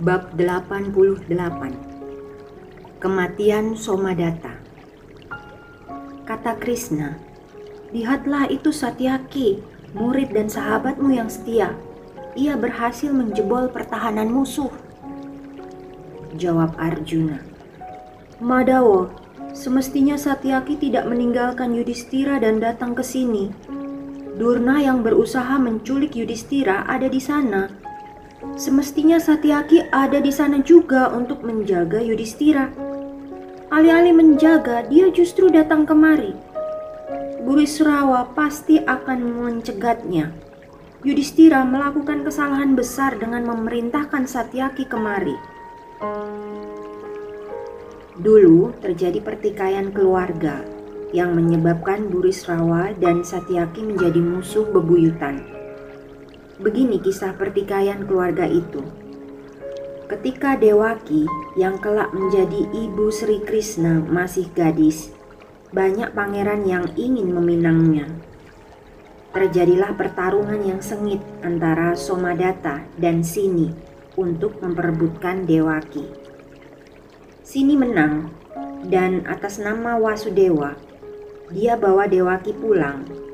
[0.00, 1.28] Bab 88
[3.04, 4.56] Kematian Somadatta
[6.24, 7.20] Kata Krishna,
[7.92, 9.60] Lihatlah itu Satyaki,
[9.92, 11.76] murid dan sahabatmu yang setia.
[12.32, 14.72] Ia berhasil menjebol pertahanan musuh.
[16.32, 17.44] Jawab Arjuna,
[18.40, 19.12] Madawo,
[19.52, 23.52] semestinya Satyaki tidak meninggalkan Yudhistira dan datang ke sini.
[24.40, 27.79] Durna yang berusaha menculik Yudhistira ada di sana
[28.58, 32.72] Semestinya Satyaki ada di sana juga untuk menjaga Yudhistira.
[33.70, 36.34] Alih-alih menjaga, dia justru datang kemari.
[37.46, 40.34] Burisrawa pasti akan mencegatnya.
[41.06, 45.38] Yudhistira melakukan kesalahan besar dengan memerintahkan Satyaki kemari.
[48.20, 50.60] Dulu terjadi pertikaian keluarga
[51.14, 55.59] yang menyebabkan Burisrawa dan Satyaki menjadi musuh bebuyutan.
[56.60, 58.84] Begini kisah pertikaian keluarga itu.
[60.12, 61.24] Ketika Dewaki
[61.56, 65.08] yang kelak menjadi ibu Sri Krishna masih gadis,
[65.72, 68.12] banyak pangeran yang ingin meminangnya.
[69.32, 73.72] Terjadilah pertarungan yang sengit antara Somadatta dan Sini
[74.20, 76.12] untuk memperebutkan Dewaki.
[77.40, 78.36] Sini menang
[78.84, 80.76] dan atas nama Wasudewa,
[81.48, 83.29] dia bawa Dewaki pulang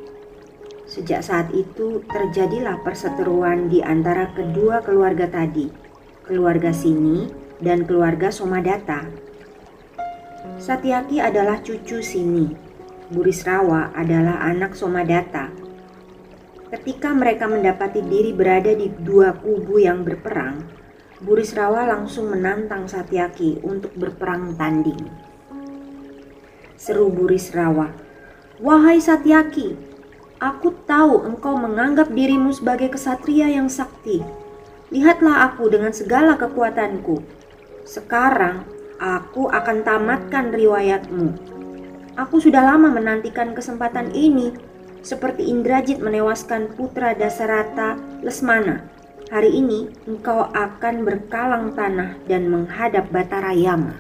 [0.97, 5.69] Sejak saat itu terjadilah perseteruan di antara kedua keluarga tadi,
[6.25, 7.29] keluarga Sini
[7.61, 9.05] dan keluarga Somadatta.
[10.57, 12.49] Satyaki adalah cucu Sini,
[13.13, 15.53] Burisrawa adalah anak Somadatta.
[16.73, 20.65] Ketika mereka mendapati diri berada di dua kubu yang berperang,
[21.21, 25.13] Burisrawa langsung menantang Satyaki untuk berperang tanding.
[26.81, 27.93] Seru Burisrawa,
[28.65, 29.86] "Wahai Satyaki,
[30.37, 34.21] Aku tahu engkau menganggap dirimu sebagai kesatria yang sakti.
[34.93, 37.25] Lihatlah aku dengan segala kekuatanku.
[37.89, 38.69] Sekarang
[39.01, 41.33] aku akan tamatkan riwayatmu.
[42.21, 44.53] Aku sudah lama menantikan kesempatan ini,
[45.01, 48.85] seperti Indrajit menewaskan putra Dasarata Lesmana.
[49.33, 53.97] Hari ini engkau akan berkalang tanah dan menghadap Batara Yama.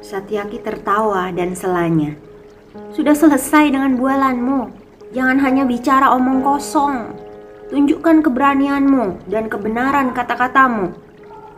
[0.00, 2.31] Satyaki tertawa dan selanya.
[2.72, 4.72] Sudah selesai dengan bualanmu.
[5.12, 7.12] Jangan hanya bicara omong kosong.
[7.68, 10.96] Tunjukkan keberanianmu dan kebenaran kata-katamu.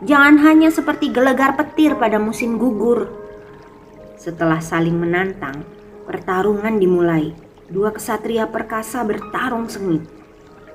[0.03, 3.07] Jangan hanya seperti gelegar petir pada musim gugur.
[4.19, 5.63] Setelah saling menantang,
[6.03, 7.31] pertarungan dimulai.
[7.71, 10.03] Dua kesatria perkasa bertarung sengit.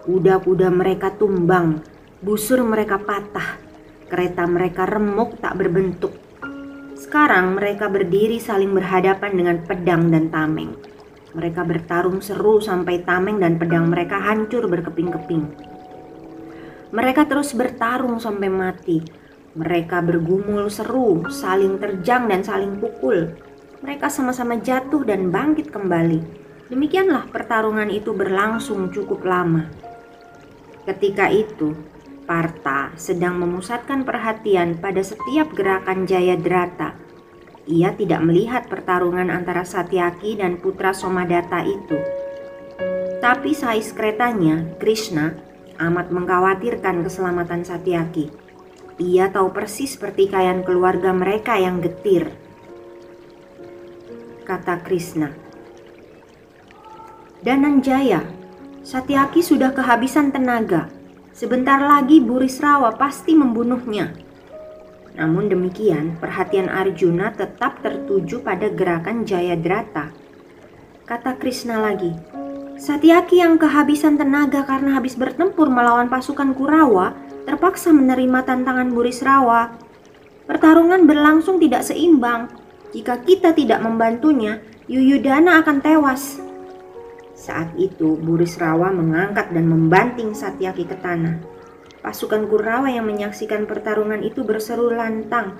[0.09, 1.85] Kuda-kuda mereka tumbang,
[2.25, 3.61] busur mereka patah,
[4.09, 6.20] kereta mereka remuk tak berbentuk
[7.11, 10.79] sekarang mereka berdiri saling berhadapan dengan pedang dan tameng.
[11.35, 15.43] Mereka bertarung seru sampai tameng dan pedang mereka hancur berkeping-keping.
[16.95, 19.03] Mereka terus bertarung sampai mati.
[19.59, 23.35] Mereka bergumul seru, saling terjang dan saling pukul.
[23.83, 26.23] Mereka sama-sama jatuh dan bangkit kembali.
[26.71, 29.67] Demikianlah pertarungan itu berlangsung cukup lama.
[30.87, 31.75] Ketika itu,
[32.31, 36.95] Parta sedang memusatkan perhatian pada setiap gerakan Jayadrata.
[37.67, 41.99] Ia tidak melihat pertarungan antara Satyaki dan putra Somadatta itu.
[43.19, 45.43] Tapi sais keretanya, Krishna,
[45.83, 48.31] amat mengkhawatirkan keselamatan Satyaki.
[49.03, 52.31] Ia tahu persis pertikaian keluarga mereka yang getir.
[54.47, 55.35] Kata Krishna.
[57.43, 58.23] Dananjaya,
[58.87, 61.00] Satyaki sudah kehabisan tenaga
[61.41, 64.13] Sebentar lagi Burisrawa pasti membunuhnya.
[65.17, 70.13] Namun demikian, perhatian Arjuna tetap tertuju pada gerakan Jayadrata.
[71.09, 72.13] Kata Krishna lagi,
[72.77, 77.17] Satyaki yang kehabisan tenaga karena habis bertempur melawan pasukan Kurawa
[77.49, 79.81] terpaksa menerima tantangan Burisrawa.
[80.45, 82.53] Pertarungan berlangsung tidak seimbang.
[82.93, 84.61] Jika kita tidak membantunya,
[84.93, 86.50] Yuyudana akan tewas.
[87.51, 91.43] Saat itu Burisrawa mengangkat dan membanting Satyaki ke tanah.
[91.99, 95.59] Pasukan Kurawa yang menyaksikan pertarungan itu berseru lantang.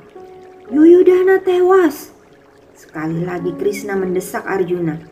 [0.71, 2.15] Yuyudana tewas.
[2.79, 5.03] Sekali lagi Krishna mendesak Arjuna.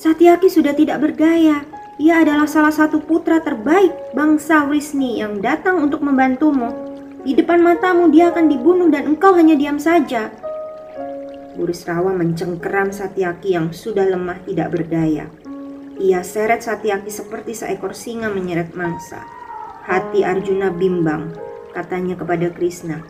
[0.00, 1.68] Satyaki sudah tidak berdaya.
[2.00, 6.72] Ia adalah salah satu putra terbaik bangsa Wisni yang datang untuk membantumu.
[7.20, 10.32] Di depan matamu dia akan dibunuh dan engkau hanya diam saja.
[11.52, 15.28] Burisrawa mencengkeram Satyaki yang sudah lemah tidak berdaya.
[15.98, 19.18] Ia seret Satyaki seperti seekor singa menyeret mangsa.
[19.82, 21.34] Hati Arjuna bimbang,
[21.74, 23.02] katanya kepada Krishna.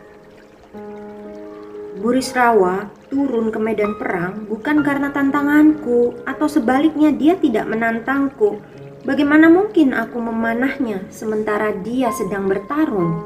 [2.01, 8.57] Burisrawa turun ke medan perang bukan karena tantanganku atau sebaliknya dia tidak menantangku.
[9.05, 13.21] Bagaimana mungkin aku memanahnya sementara dia sedang bertarung?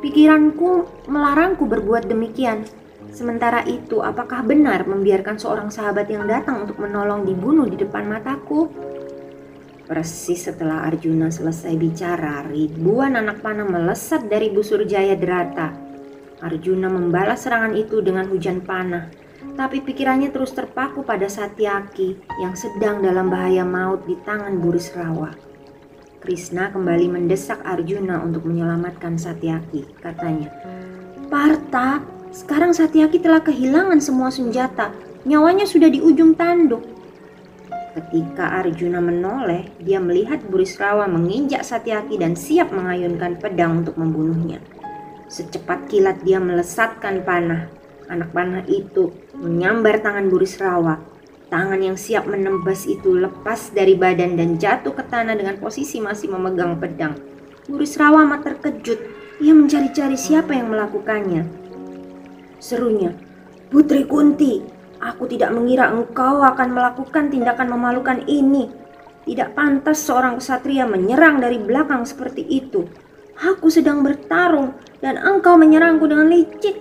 [0.00, 2.64] Pikiranku melarangku berbuat demikian.
[3.12, 8.68] Sementara itu, apakah benar membiarkan seorang sahabat yang datang untuk menolong dibunuh di depan mataku?
[9.86, 15.70] Persis setelah Arjuna selesai bicara, ribuan anak panah melesat dari busur Jaya Derata.
[16.42, 19.08] Arjuna membalas serangan itu dengan hujan panah,
[19.54, 25.32] tapi pikirannya terus terpaku pada Satyaki yang sedang dalam bahaya maut di tangan Burisrawa.
[26.18, 30.50] Krishna kembali mendesak Arjuna untuk menyelamatkan Satyaki, katanya.
[31.30, 32.02] Parta,
[32.36, 34.92] sekarang Satyaki telah kehilangan semua senjata,
[35.24, 36.84] nyawanya sudah di ujung tanduk.
[37.96, 44.60] Ketika Arjuna menoleh, dia melihat Burisrawa menginjak Satyaki dan siap mengayunkan pedang untuk membunuhnya.
[45.32, 47.72] Secepat kilat dia melesatkan panah.
[48.12, 51.00] Anak panah itu menyambar tangan Burisrawa.
[51.48, 56.28] Tangan yang siap menembas itu lepas dari badan dan jatuh ke tanah dengan posisi masih
[56.36, 57.16] memegang pedang.
[57.64, 59.00] Burisrawa amat terkejut.
[59.40, 61.65] Ia mencari-cari siapa yang melakukannya.
[62.58, 63.12] Serunya,
[63.68, 68.72] Putri Kunti, Aku tidak mengira engkau akan melakukan tindakan memalukan ini.
[69.26, 72.86] Tidak pantas seorang kesatria menyerang dari belakang seperti itu.
[73.36, 74.72] Aku sedang bertarung
[75.04, 76.80] dan engkau menyerangku dengan licik.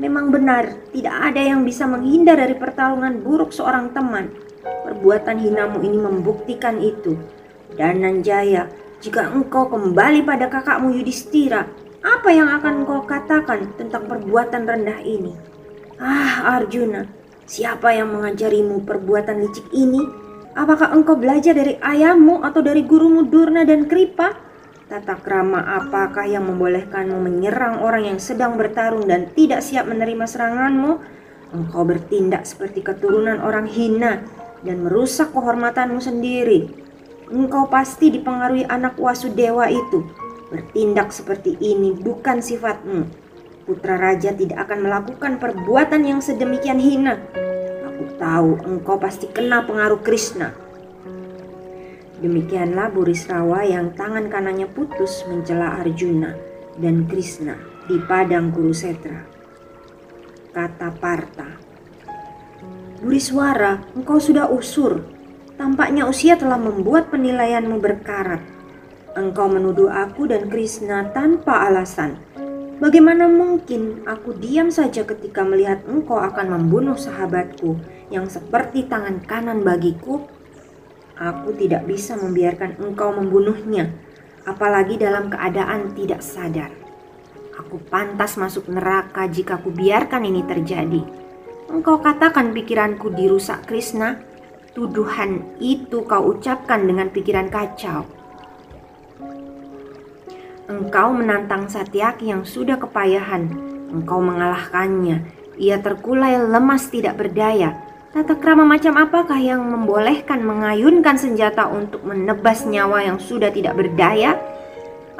[0.00, 4.32] Memang benar, tidak ada yang bisa menghindar dari pertarungan buruk seorang teman.
[4.64, 7.20] Perbuatan hinamu ini membuktikan itu.
[7.76, 8.72] Dan Nanjaya,
[9.04, 11.68] jika engkau kembali pada kakakmu Yudhistira,
[12.02, 15.32] apa yang akan engkau katakan tentang perbuatan rendah ini?
[16.02, 17.22] Ah, Arjuna,
[17.52, 20.00] Siapa yang mengajarimu perbuatan licik ini?
[20.56, 24.32] Apakah engkau belajar dari ayahmu atau dari gurumu Durna dan Kripa?
[24.86, 30.92] Tata krama apakah yang membolehkanmu menyerang orang yang sedang bertarung dan tidak siap menerima seranganmu?
[31.52, 34.24] Engkau bertindak seperti keturunan orang hina
[34.64, 36.72] dan merusak kehormatanmu sendiri.
[37.28, 40.08] Engkau pasti dipengaruhi anak Wasudewa itu.
[40.52, 43.22] Bertindak seperti ini bukan sifatmu
[43.62, 47.16] putra raja tidak akan melakukan perbuatan yang sedemikian hina.
[47.86, 50.50] Aku tahu engkau pasti kena pengaruh Krishna.
[52.22, 56.34] Demikianlah Burisrawa yang tangan kanannya putus mencela Arjuna
[56.78, 57.58] dan Krishna
[57.90, 59.26] di padang Kurusetra.
[60.52, 61.48] Kata Parta,
[63.02, 65.02] Buriswara, engkau sudah usur.
[65.58, 68.61] Tampaknya usia telah membuat penilaianmu berkarat.
[69.12, 72.16] Engkau menuduh aku dan Krishna tanpa alasan
[72.82, 77.78] Bagaimana mungkin aku diam saja ketika melihat engkau akan membunuh sahabatku
[78.10, 80.26] yang seperti tangan kanan bagiku?
[81.14, 83.86] Aku tidak bisa membiarkan engkau membunuhnya,
[84.42, 86.74] apalagi dalam keadaan tidak sadar.
[87.54, 91.06] Aku pantas masuk neraka jika ku biarkan ini terjadi.
[91.70, 94.18] Engkau katakan pikiranku dirusak Krishna.
[94.74, 98.21] Tuduhan itu kau ucapkan dengan pikiran kacau.
[100.72, 103.52] Engkau menantang Satyaki yang sudah kepayahan.
[103.92, 105.28] Engkau mengalahkannya.
[105.60, 107.76] Ia terkulai lemas tidak berdaya.
[108.12, 114.40] Tata krama macam apakah yang membolehkan mengayunkan senjata untuk menebas nyawa yang sudah tidak berdaya?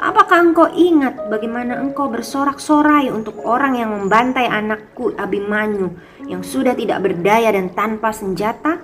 [0.01, 5.93] Apakah engkau ingat bagaimana engkau bersorak-sorai untuk orang yang membantai anakku Abimanyu
[6.25, 8.81] yang sudah tidak berdaya dan tanpa senjata?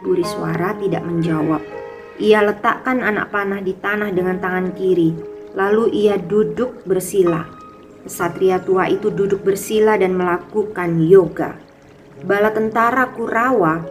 [0.00, 1.81] Buriswara tidak menjawab.
[2.22, 5.10] Ia letakkan anak panah di tanah dengan tangan kiri,
[5.58, 7.42] lalu ia duduk bersila.
[8.06, 11.58] Kesatria tua itu duduk bersila dan melakukan yoga.
[12.22, 13.82] Bala tentara Kurawa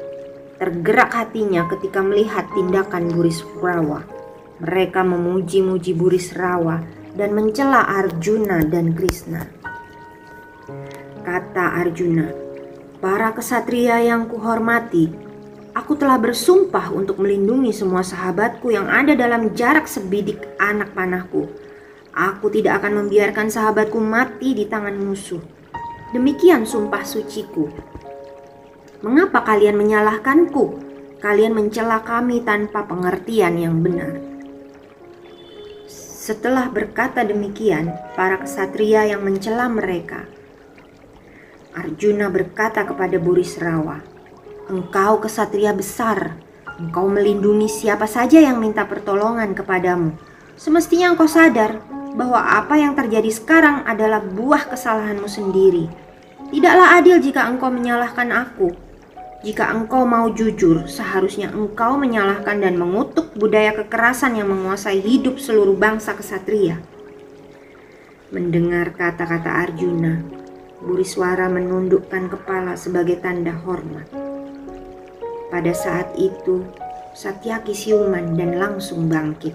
[0.56, 4.08] tergerak hatinya ketika melihat tindakan Buris Kurawa.
[4.64, 6.80] Mereka memuji-muji Buris Rawa
[7.20, 9.44] dan mencela Arjuna dan Krishna.
[11.28, 12.32] Kata Arjuna,
[13.04, 15.31] para kesatria yang kuhormati,
[15.72, 21.48] Aku telah bersumpah untuk melindungi semua sahabatku yang ada dalam jarak sebidik anak panahku.
[22.12, 25.40] Aku tidak akan membiarkan sahabatku mati di tangan musuh.
[26.12, 27.72] Demikian sumpah suciku.
[29.00, 30.92] Mengapa kalian menyalahkanku?
[31.24, 34.20] Kalian mencela kami tanpa pengertian yang benar.
[35.88, 40.28] Setelah berkata demikian, para kesatria yang mencela mereka,
[41.72, 44.11] Arjuna berkata kepada Burisrawa,
[44.70, 46.38] "Engkau kesatria besar,
[46.78, 50.14] engkau melindungi siapa saja yang minta pertolongan kepadamu.
[50.60, 51.82] Semestinya engkau sadar
[52.14, 55.90] bahwa apa yang terjadi sekarang adalah buah kesalahanmu sendiri.
[56.52, 58.92] Tidaklah adil jika engkau menyalahkan aku."
[59.42, 65.74] Jika engkau mau jujur, seharusnya engkau menyalahkan dan mengutuk budaya kekerasan yang menguasai hidup seluruh
[65.74, 66.78] bangsa kesatria.
[68.30, 70.22] Mendengar kata-kata Arjuna,
[70.82, 74.21] Buriswara menundukkan kepala sebagai tanda hormat.
[75.52, 76.64] Pada saat itu,
[77.12, 79.52] Satyaki siuman dan langsung bangkit.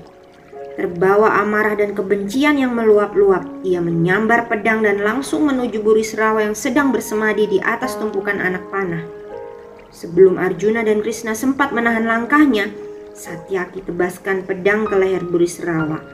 [0.76, 6.92] Terbawa amarah dan kebencian yang meluap-luap, ia menyambar pedang dan langsung menuju Burisrawa yang sedang
[6.92, 9.08] bersemadi di atas tumpukan anak panah.
[9.88, 12.68] Sebelum Arjuna dan Krishna sempat menahan langkahnya,
[13.16, 16.04] Satyaki tebaskan pedang ke leher Burisrawa.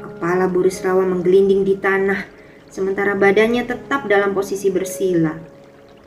[0.00, 2.24] Kepala Burisrawa menggelinding di tanah,
[2.72, 5.55] sementara badannya tetap dalam posisi bersila.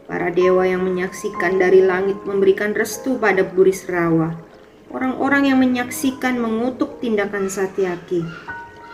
[0.10, 4.42] Para dewa yang menyaksikan dari langit memberikan restu pada Burisrawa.
[4.90, 8.26] Orang-orang yang menyaksikan mengutuk tindakan Satyaki.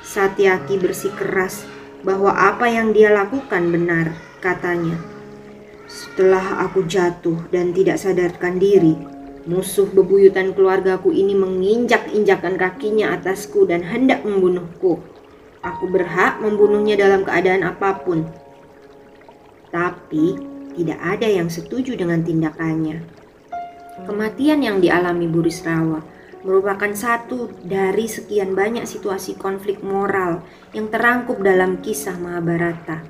[0.04, 1.64] Satyaki bersikeras
[2.04, 4.12] bahwa apa yang dia lakukan benar,
[4.44, 5.00] katanya.
[5.88, 9.00] Setelah aku jatuh dan tidak sadarkan diri,
[9.48, 15.00] musuh bebuyutan keluargaku ini menginjak-injakkan kakinya atasku dan hendak membunuhku.
[15.64, 18.28] Aku berhak membunuhnya dalam keadaan apa pun.
[19.72, 23.02] Tapi tidak ada yang setuju dengan tindakannya.
[24.04, 26.04] Kematian yang dialami Burisrawa
[26.46, 33.02] merupakan satu dari sekian banyak situasi konflik moral yang terangkup dalam kisah Mahabharata.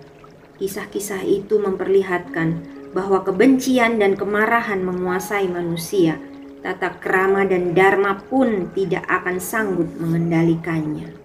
[0.55, 2.63] Kisah-kisah itu memperlihatkan
[2.95, 6.15] bahwa kebencian dan kemarahan menguasai manusia,
[6.63, 11.24] tata krama dan dharma pun tidak akan sanggup mengendalikannya.